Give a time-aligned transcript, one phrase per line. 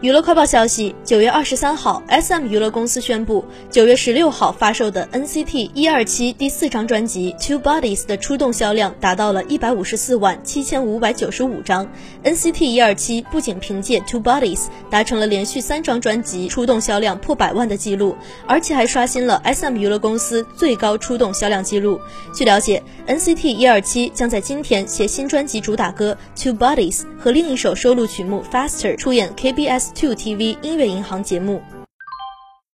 [0.00, 11.86] 娱乐快报消息，九月二十三号，SM 娱乐公司宣布，九月十六号发售的 NCT 一二七第四张专辑《Two Bodies》的出动销量达到了一百五十四万七千五百九十五张。
[12.24, 14.56] NCT 一二七不仅凭借《Two Bodies》
[14.88, 22.00] 达成了连续三张专辑出动销量破百万的记录，而且还刷新了 SM 娱乐公司最高出动销量记录。
[22.32, 29.89] 据了解，NCT 一二七将在今天携新专辑主打歌《Two Bodies》和另一首收录曲目《Faster》出演 KBS。
[29.94, 31.62] Two TV 音乐银行节目。